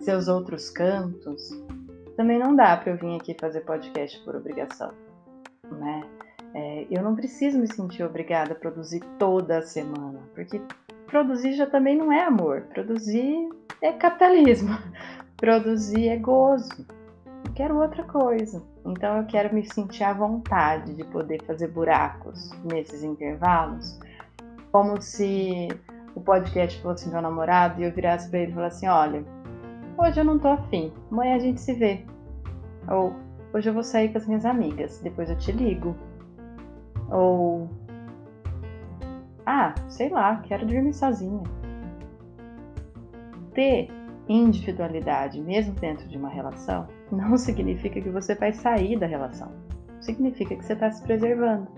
seus 0.00 0.26
outros 0.28 0.70
cantos, 0.70 1.50
também 2.16 2.38
não 2.38 2.54
dá 2.54 2.76
para 2.76 2.92
eu 2.92 2.96
vir 2.96 3.16
aqui 3.16 3.36
fazer 3.38 3.60
podcast 3.60 4.18
por 4.24 4.36
obrigação, 4.36 4.92
né? 5.70 6.02
É, 6.54 6.86
eu 6.88 7.02
não 7.02 7.16
preciso 7.16 7.58
me 7.58 7.66
sentir 7.66 8.04
obrigada 8.04 8.52
a 8.52 8.56
produzir 8.56 9.00
toda 9.18 9.58
a 9.58 9.62
semana, 9.62 10.20
porque 10.34 10.60
produzir 11.08 11.54
já 11.54 11.66
também 11.66 11.96
não 11.96 12.12
é 12.12 12.22
amor. 12.22 12.62
Produzir 12.72 13.48
é 13.82 13.92
capitalismo. 13.92 14.70
Produzir 15.36 16.08
é 16.08 16.16
gozo. 16.16 16.86
Eu 17.44 17.52
quero 17.54 17.76
outra 17.76 18.04
coisa. 18.04 18.62
Então 18.86 19.18
eu 19.18 19.26
quero 19.26 19.52
me 19.52 19.64
sentir 19.64 20.04
à 20.04 20.12
vontade 20.12 20.94
de 20.94 21.04
poder 21.04 21.42
fazer 21.44 21.68
buracos 21.68 22.50
nesses 22.64 23.02
intervalos, 23.02 23.98
como 24.70 25.00
se 25.02 25.68
o 26.14 26.20
podcast 26.20 26.80
fosse 26.80 27.08
meu 27.08 27.20
namorado 27.20 27.80
e 27.80 27.84
eu 27.84 27.92
virasse 27.92 28.28
para 28.30 28.40
ele 28.40 28.52
e 28.52 28.54
falasse 28.54 28.76
assim: 28.76 28.86
olha, 28.86 29.24
Hoje 29.96 30.20
eu 30.20 30.24
não 30.24 30.38
tô 30.38 30.48
afim, 30.48 30.92
amanhã 31.10 31.36
a 31.36 31.38
gente 31.38 31.60
se 31.60 31.72
vê. 31.72 32.04
Ou 32.88 33.14
hoje 33.52 33.70
eu 33.70 33.74
vou 33.74 33.84
sair 33.84 34.10
com 34.10 34.18
as 34.18 34.26
minhas 34.26 34.44
amigas, 34.44 35.00
depois 35.00 35.30
eu 35.30 35.38
te 35.38 35.52
ligo. 35.52 35.94
Ou 37.10 37.68
ah, 39.46 39.74
sei 39.88 40.08
lá, 40.08 40.36
quero 40.42 40.66
dormir 40.66 40.94
sozinha. 40.94 41.42
Ter 43.52 43.88
individualidade, 44.28 45.40
mesmo 45.40 45.74
dentro 45.74 46.08
de 46.08 46.16
uma 46.16 46.28
relação, 46.28 46.88
não 47.12 47.36
significa 47.38 48.00
que 48.00 48.10
você 48.10 48.34
vai 48.34 48.52
sair 48.52 48.98
da 48.98 49.06
relação. 49.06 49.52
Significa 50.00 50.56
que 50.56 50.64
você 50.64 50.72
está 50.72 50.90
se 50.90 51.02
preservando. 51.02 51.68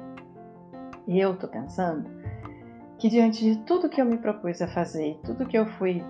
E 1.06 1.20
eu 1.20 1.36
tô 1.36 1.48
pensando 1.48 2.08
que 2.98 3.08
diante 3.08 3.44
de 3.44 3.58
tudo 3.64 3.88
que 3.88 4.00
eu 4.00 4.06
me 4.06 4.16
propus 4.16 4.62
a 4.62 4.68
fazer, 4.68 5.20
tudo 5.22 5.46
que 5.46 5.58
eu 5.58 5.66
fui 5.66 6.02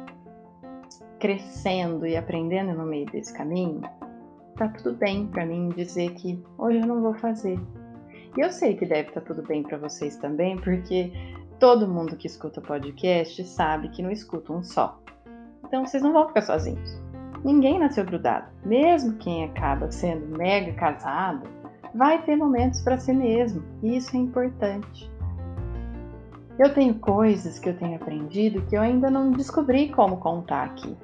crescendo 1.19 2.07
e 2.07 2.17
aprendendo 2.17 2.75
no 2.75 2.87
meio 2.87 3.07
desse 3.07 3.33
caminho, 3.33 3.81
tá 4.57 4.69
tudo 4.69 4.97
bem 4.97 5.27
para 5.27 5.47
mim 5.47 5.71
dizer 5.71 6.13
que 6.15 6.43
hoje 6.59 6.79
eu 6.79 6.87
não 6.87 7.01
vou 7.01 7.15
fazer. 7.15 7.59
E 8.37 8.41
eu 8.41 8.51
sei 8.51 8.77
que 8.77 8.85
deve 8.85 9.09
estar 9.09 9.21
tá 9.21 9.27
tudo 9.27 9.43
bem 9.47 9.63
para 9.63 9.79
vocês 9.79 10.17
também, 10.17 10.57
porque 10.57 11.13
todo 11.59 11.89
mundo 11.89 12.17
que 12.17 12.27
escuta 12.27 12.61
podcast 12.61 13.43
sabe 13.45 13.89
que 13.89 14.03
não 14.03 14.11
escuta 14.11 14.53
um 14.53 14.63
só. 14.63 15.01
Então 15.65 15.85
vocês 15.85 16.03
não 16.03 16.13
vão 16.13 16.29
ficar 16.29 16.43
sozinhos. 16.43 17.01
Ninguém 17.45 17.79
nasceu 17.79 18.05
grudado. 18.05 18.49
Mesmo 18.65 19.15
quem 19.15 19.45
acaba 19.45 19.91
sendo 19.91 20.37
mega 20.37 20.73
casado, 20.75 21.49
vai 21.95 22.23
ter 22.23 22.37
momentos 22.37 22.81
para 22.83 22.99
si 22.99 23.13
mesmo, 23.13 23.63
e 23.83 23.97
isso 23.97 24.17
é 24.17 24.21
importante. 24.21 25.11
Eu 26.59 26.73
tenho 26.73 26.95
coisas 26.95 27.59
que 27.59 27.69
eu 27.69 27.77
tenho 27.77 27.97
aprendido 27.97 28.63
que 28.63 28.77
eu 28.77 28.81
ainda 28.81 29.11
não 29.11 29.31
descobri 29.31 29.91
como 29.91 30.17
contar 30.17 30.65
aqui. 30.65 30.97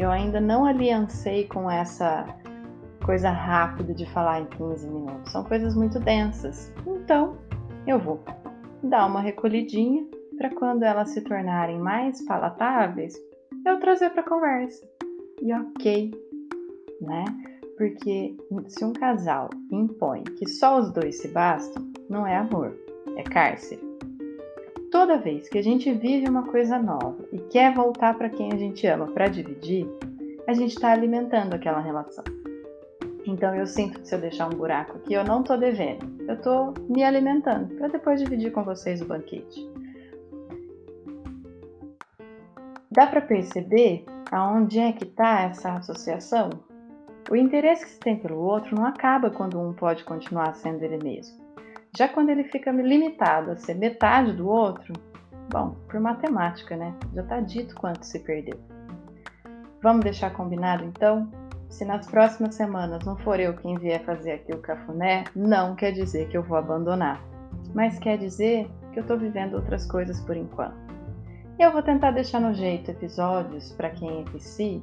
Eu 0.00 0.10
ainda 0.10 0.40
não 0.40 0.64
aliancei 0.64 1.46
com 1.46 1.70
essa 1.70 2.24
coisa 3.04 3.28
rápida 3.28 3.92
de 3.92 4.06
falar 4.06 4.40
em 4.40 4.46
15 4.46 4.88
minutos. 4.88 5.30
São 5.30 5.44
coisas 5.44 5.76
muito 5.76 6.00
densas. 6.00 6.72
Então, 6.86 7.36
eu 7.86 7.98
vou 7.98 8.18
dar 8.82 9.04
uma 9.04 9.20
recolhidinha 9.20 10.06
para 10.38 10.54
quando 10.54 10.84
elas 10.84 11.10
se 11.10 11.20
tornarem 11.20 11.78
mais 11.78 12.24
palatáveis, 12.24 13.14
eu 13.66 13.78
trazer 13.78 14.08
para 14.08 14.22
conversa. 14.22 14.88
E 15.42 15.52
ok, 15.52 16.10
né? 17.02 17.26
Porque 17.76 18.34
se 18.68 18.82
um 18.82 18.94
casal 18.94 19.50
impõe 19.70 20.24
que 20.24 20.48
só 20.48 20.78
os 20.78 20.90
dois 20.94 21.20
se 21.20 21.28
bastam, 21.28 21.86
não 22.08 22.26
é 22.26 22.38
amor, 22.38 22.74
é 23.18 23.22
cárcere. 23.22 23.89
Toda 24.90 25.18
vez 25.18 25.48
que 25.48 25.56
a 25.56 25.62
gente 25.62 25.92
vive 25.92 26.28
uma 26.28 26.42
coisa 26.48 26.76
nova 26.76 27.24
e 27.32 27.38
quer 27.38 27.72
voltar 27.72 28.18
para 28.18 28.28
quem 28.28 28.52
a 28.52 28.56
gente 28.56 28.84
ama 28.88 29.06
para 29.06 29.28
dividir, 29.28 29.86
a 30.48 30.52
gente 30.52 30.74
está 30.74 30.90
alimentando 30.90 31.54
aquela 31.54 31.78
relação. 31.78 32.24
Então 33.24 33.54
eu 33.54 33.68
sinto 33.68 34.00
que 34.00 34.08
se 34.08 34.14
eu 34.16 34.20
deixar 34.20 34.48
um 34.48 34.56
buraco 34.56 34.96
aqui, 34.96 35.14
eu 35.14 35.22
não 35.22 35.42
estou 35.42 35.56
devendo, 35.56 36.04
eu 36.26 36.34
estou 36.34 36.74
me 36.88 37.04
alimentando 37.04 37.72
para 37.76 37.86
depois 37.86 38.20
dividir 38.20 38.50
com 38.50 38.64
vocês 38.64 39.00
o 39.00 39.06
banquete. 39.06 39.70
Dá 42.90 43.06
para 43.06 43.20
perceber 43.20 44.04
aonde 44.32 44.80
é 44.80 44.92
que 44.92 45.04
está 45.04 45.42
essa 45.42 45.74
associação? 45.74 46.50
O 47.30 47.36
interesse 47.36 47.84
que 47.84 47.92
se 47.92 48.00
tem 48.00 48.16
pelo 48.16 48.40
outro 48.40 48.74
não 48.74 48.84
acaba 48.84 49.30
quando 49.30 49.60
um 49.60 49.72
pode 49.72 50.02
continuar 50.02 50.52
sendo 50.56 50.82
ele 50.82 50.98
mesmo. 51.00 51.49
Já 51.96 52.08
quando 52.08 52.30
ele 52.30 52.44
fica 52.44 52.70
limitado 52.70 53.50
a 53.50 53.56
ser 53.56 53.74
metade 53.74 54.32
do 54.32 54.48
outro, 54.48 54.92
bom, 55.50 55.74
por 55.88 55.98
matemática, 55.98 56.76
né? 56.76 56.94
Já 57.14 57.22
está 57.22 57.40
dito 57.40 57.74
quanto 57.74 58.04
se 58.04 58.20
perdeu. 58.20 58.58
Vamos 59.82 60.04
deixar 60.04 60.30
combinado 60.30 60.84
então? 60.84 61.30
Se 61.68 61.84
nas 61.84 62.06
próximas 62.06 62.54
semanas 62.54 63.04
não 63.04 63.16
for 63.16 63.40
eu 63.40 63.56
quem 63.56 63.76
vier 63.78 64.04
fazer 64.04 64.32
aqui 64.32 64.52
o 64.52 64.58
cafuné, 64.58 65.24
não 65.34 65.74
quer 65.74 65.92
dizer 65.92 66.28
que 66.28 66.36
eu 66.36 66.42
vou 66.42 66.58
abandonar, 66.58 67.22
mas 67.74 67.98
quer 67.98 68.18
dizer 68.18 68.68
que 68.92 68.98
eu 68.98 69.02
estou 69.02 69.16
vivendo 69.16 69.54
outras 69.54 69.86
coisas 69.86 70.20
por 70.20 70.36
enquanto. 70.36 70.76
Eu 71.58 71.72
vou 71.72 71.82
tentar 71.82 72.10
deixar 72.12 72.40
no 72.40 72.54
jeito 72.54 72.90
episódios 72.90 73.72
para 73.72 73.90
quem 73.90 74.20
é 74.20 74.24
PC 74.30 74.80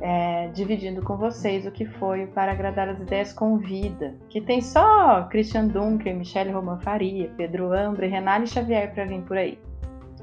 é, 0.00 0.48
dividindo 0.48 1.02
com 1.02 1.16
vocês 1.16 1.66
o 1.66 1.70
que 1.70 1.84
foi 1.84 2.26
para 2.26 2.52
agradar 2.52 2.88
as 2.88 3.00
ideias 3.00 3.32
com 3.32 3.58
vida, 3.58 4.16
que 4.28 4.40
tem 4.40 4.60
só 4.60 5.24
Christian 5.24 5.68
Dunker, 5.68 6.16
Michelle 6.16 6.52
Roman 6.52 6.78
Faria, 6.78 7.30
Pedro 7.36 7.72
Ambra 7.72 8.06
e 8.06 8.46
Xavier 8.46 8.92
para 8.94 9.04
vir 9.04 9.22
por 9.22 9.36
aí. 9.36 9.58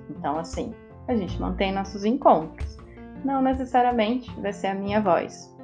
Então, 0.09 0.37
assim, 0.37 0.73
a 1.07 1.15
gente 1.15 1.39
mantém 1.39 1.71
nossos 1.71 2.03
encontros. 2.05 2.77
Não 3.23 3.41
necessariamente 3.41 4.29
vai 4.41 4.53
ser 4.53 4.67
a 4.67 4.75
minha 4.75 5.01
voz. 5.01 5.55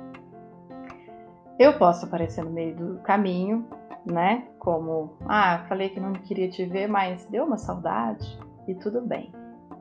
Eu 1.60 1.78
posso 1.78 2.06
aparecer 2.06 2.44
no 2.44 2.52
meio 2.52 2.76
do 2.76 3.00
caminho, 3.00 3.66
né? 4.06 4.48
Como, 4.60 5.18
ah, 5.28 5.66
falei 5.70 5.90
que 5.90 6.00
não 6.00 6.14
queria 6.14 6.50
te 6.50 6.66
ver, 6.66 6.88
mas 6.88 7.26
deu 7.28 7.46
uma 7.46 7.58
saudade 7.58 8.40
e 8.68 8.76
tudo 8.76 9.02
bem, 9.02 9.32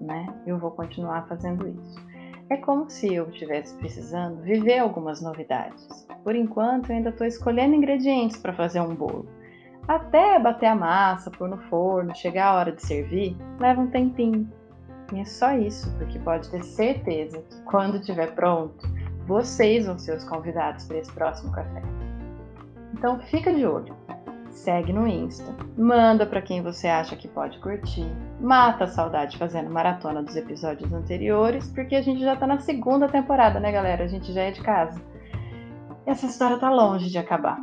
né? 0.00 0.26
Eu 0.46 0.58
vou 0.58 0.70
continuar 0.70 1.26
fazendo 1.28 1.66
isso. 1.68 2.11
É 2.50 2.56
como 2.56 2.90
se 2.90 3.14
eu 3.14 3.28
estivesse 3.30 3.74
precisando 3.76 4.42
viver 4.42 4.78
algumas 4.78 5.22
novidades. 5.22 6.06
Por 6.22 6.36
enquanto, 6.36 6.90
eu 6.90 6.96
ainda 6.96 7.10
estou 7.10 7.26
escolhendo 7.26 7.74
ingredientes 7.74 8.36
para 8.36 8.52
fazer 8.52 8.80
um 8.80 8.94
bolo. 8.94 9.26
Até 9.88 10.38
bater 10.38 10.66
a 10.66 10.74
massa, 10.74 11.30
pôr 11.30 11.48
no 11.48 11.58
forno, 11.68 12.14
chegar 12.14 12.48
a 12.48 12.54
hora 12.54 12.72
de 12.72 12.82
servir, 12.84 13.36
leva 13.58 13.80
um 13.80 13.88
tempinho. 13.88 14.48
E 15.12 15.20
é 15.20 15.24
só 15.24 15.52
isso, 15.52 15.90
porque 15.98 16.18
pode 16.18 16.50
ter 16.50 16.62
certeza 16.62 17.42
que 17.42 17.60
quando 17.62 17.96
estiver 17.98 18.34
pronto, 18.34 18.86
vocês 19.26 19.86
vão 19.86 19.98
ser 19.98 20.16
os 20.16 20.24
convidados 20.24 20.84
para 20.86 20.98
esse 20.98 21.12
próximo 21.12 21.52
café. 21.52 21.82
Então 22.94 23.18
fica 23.20 23.52
de 23.52 23.66
olho 23.66 23.96
segue 24.52 24.92
no 24.92 25.06
Insta, 25.06 25.54
manda 25.76 26.26
para 26.26 26.42
quem 26.42 26.62
você 26.62 26.86
acha 26.86 27.16
que 27.16 27.26
pode 27.26 27.58
curtir, 27.58 28.06
mata 28.40 28.84
a 28.84 28.88
saudade 28.88 29.38
fazendo 29.38 29.70
maratona 29.70 30.22
dos 30.22 30.36
episódios 30.36 30.92
anteriores, 30.92 31.68
porque 31.72 31.96
a 31.96 32.02
gente 32.02 32.20
já 32.20 32.36
tá 32.36 32.46
na 32.46 32.60
segunda 32.60 33.08
temporada, 33.08 33.58
né, 33.58 33.72
galera? 33.72 34.04
A 34.04 34.08
gente 34.08 34.32
já 34.32 34.42
é 34.42 34.50
de 34.50 34.62
casa. 34.62 35.02
Essa 36.06 36.26
história 36.26 36.58
tá 36.58 36.70
longe 36.70 37.10
de 37.10 37.18
acabar. 37.18 37.58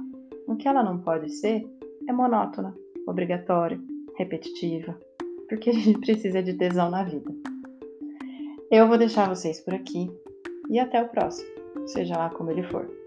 O 0.48 0.56
que 0.56 0.68
ela 0.68 0.84
não 0.84 0.98
pode 0.98 1.30
ser 1.30 1.66
é 2.08 2.12
monótona, 2.12 2.76
obrigatória, 3.08 3.80
repetitiva, 4.18 4.98
porque 5.48 5.70
a 5.70 5.74
gente 5.74 6.00
precisa 6.02 6.42
de 6.42 6.54
tesão 6.56 6.90
na 6.90 7.04
vida. 7.04 7.32
Eu 8.72 8.88
vou 8.88 8.98
deixar 8.98 9.30
vocês 9.30 9.60
por 9.62 9.74
aqui 9.74 10.12
e 10.70 10.80
até 10.80 11.02
o 11.02 11.10
próximo, 11.10 11.50
seja 11.88 12.18
lá 12.18 12.30
como 12.30 12.52
ele 12.52 12.64
for. 12.64 12.99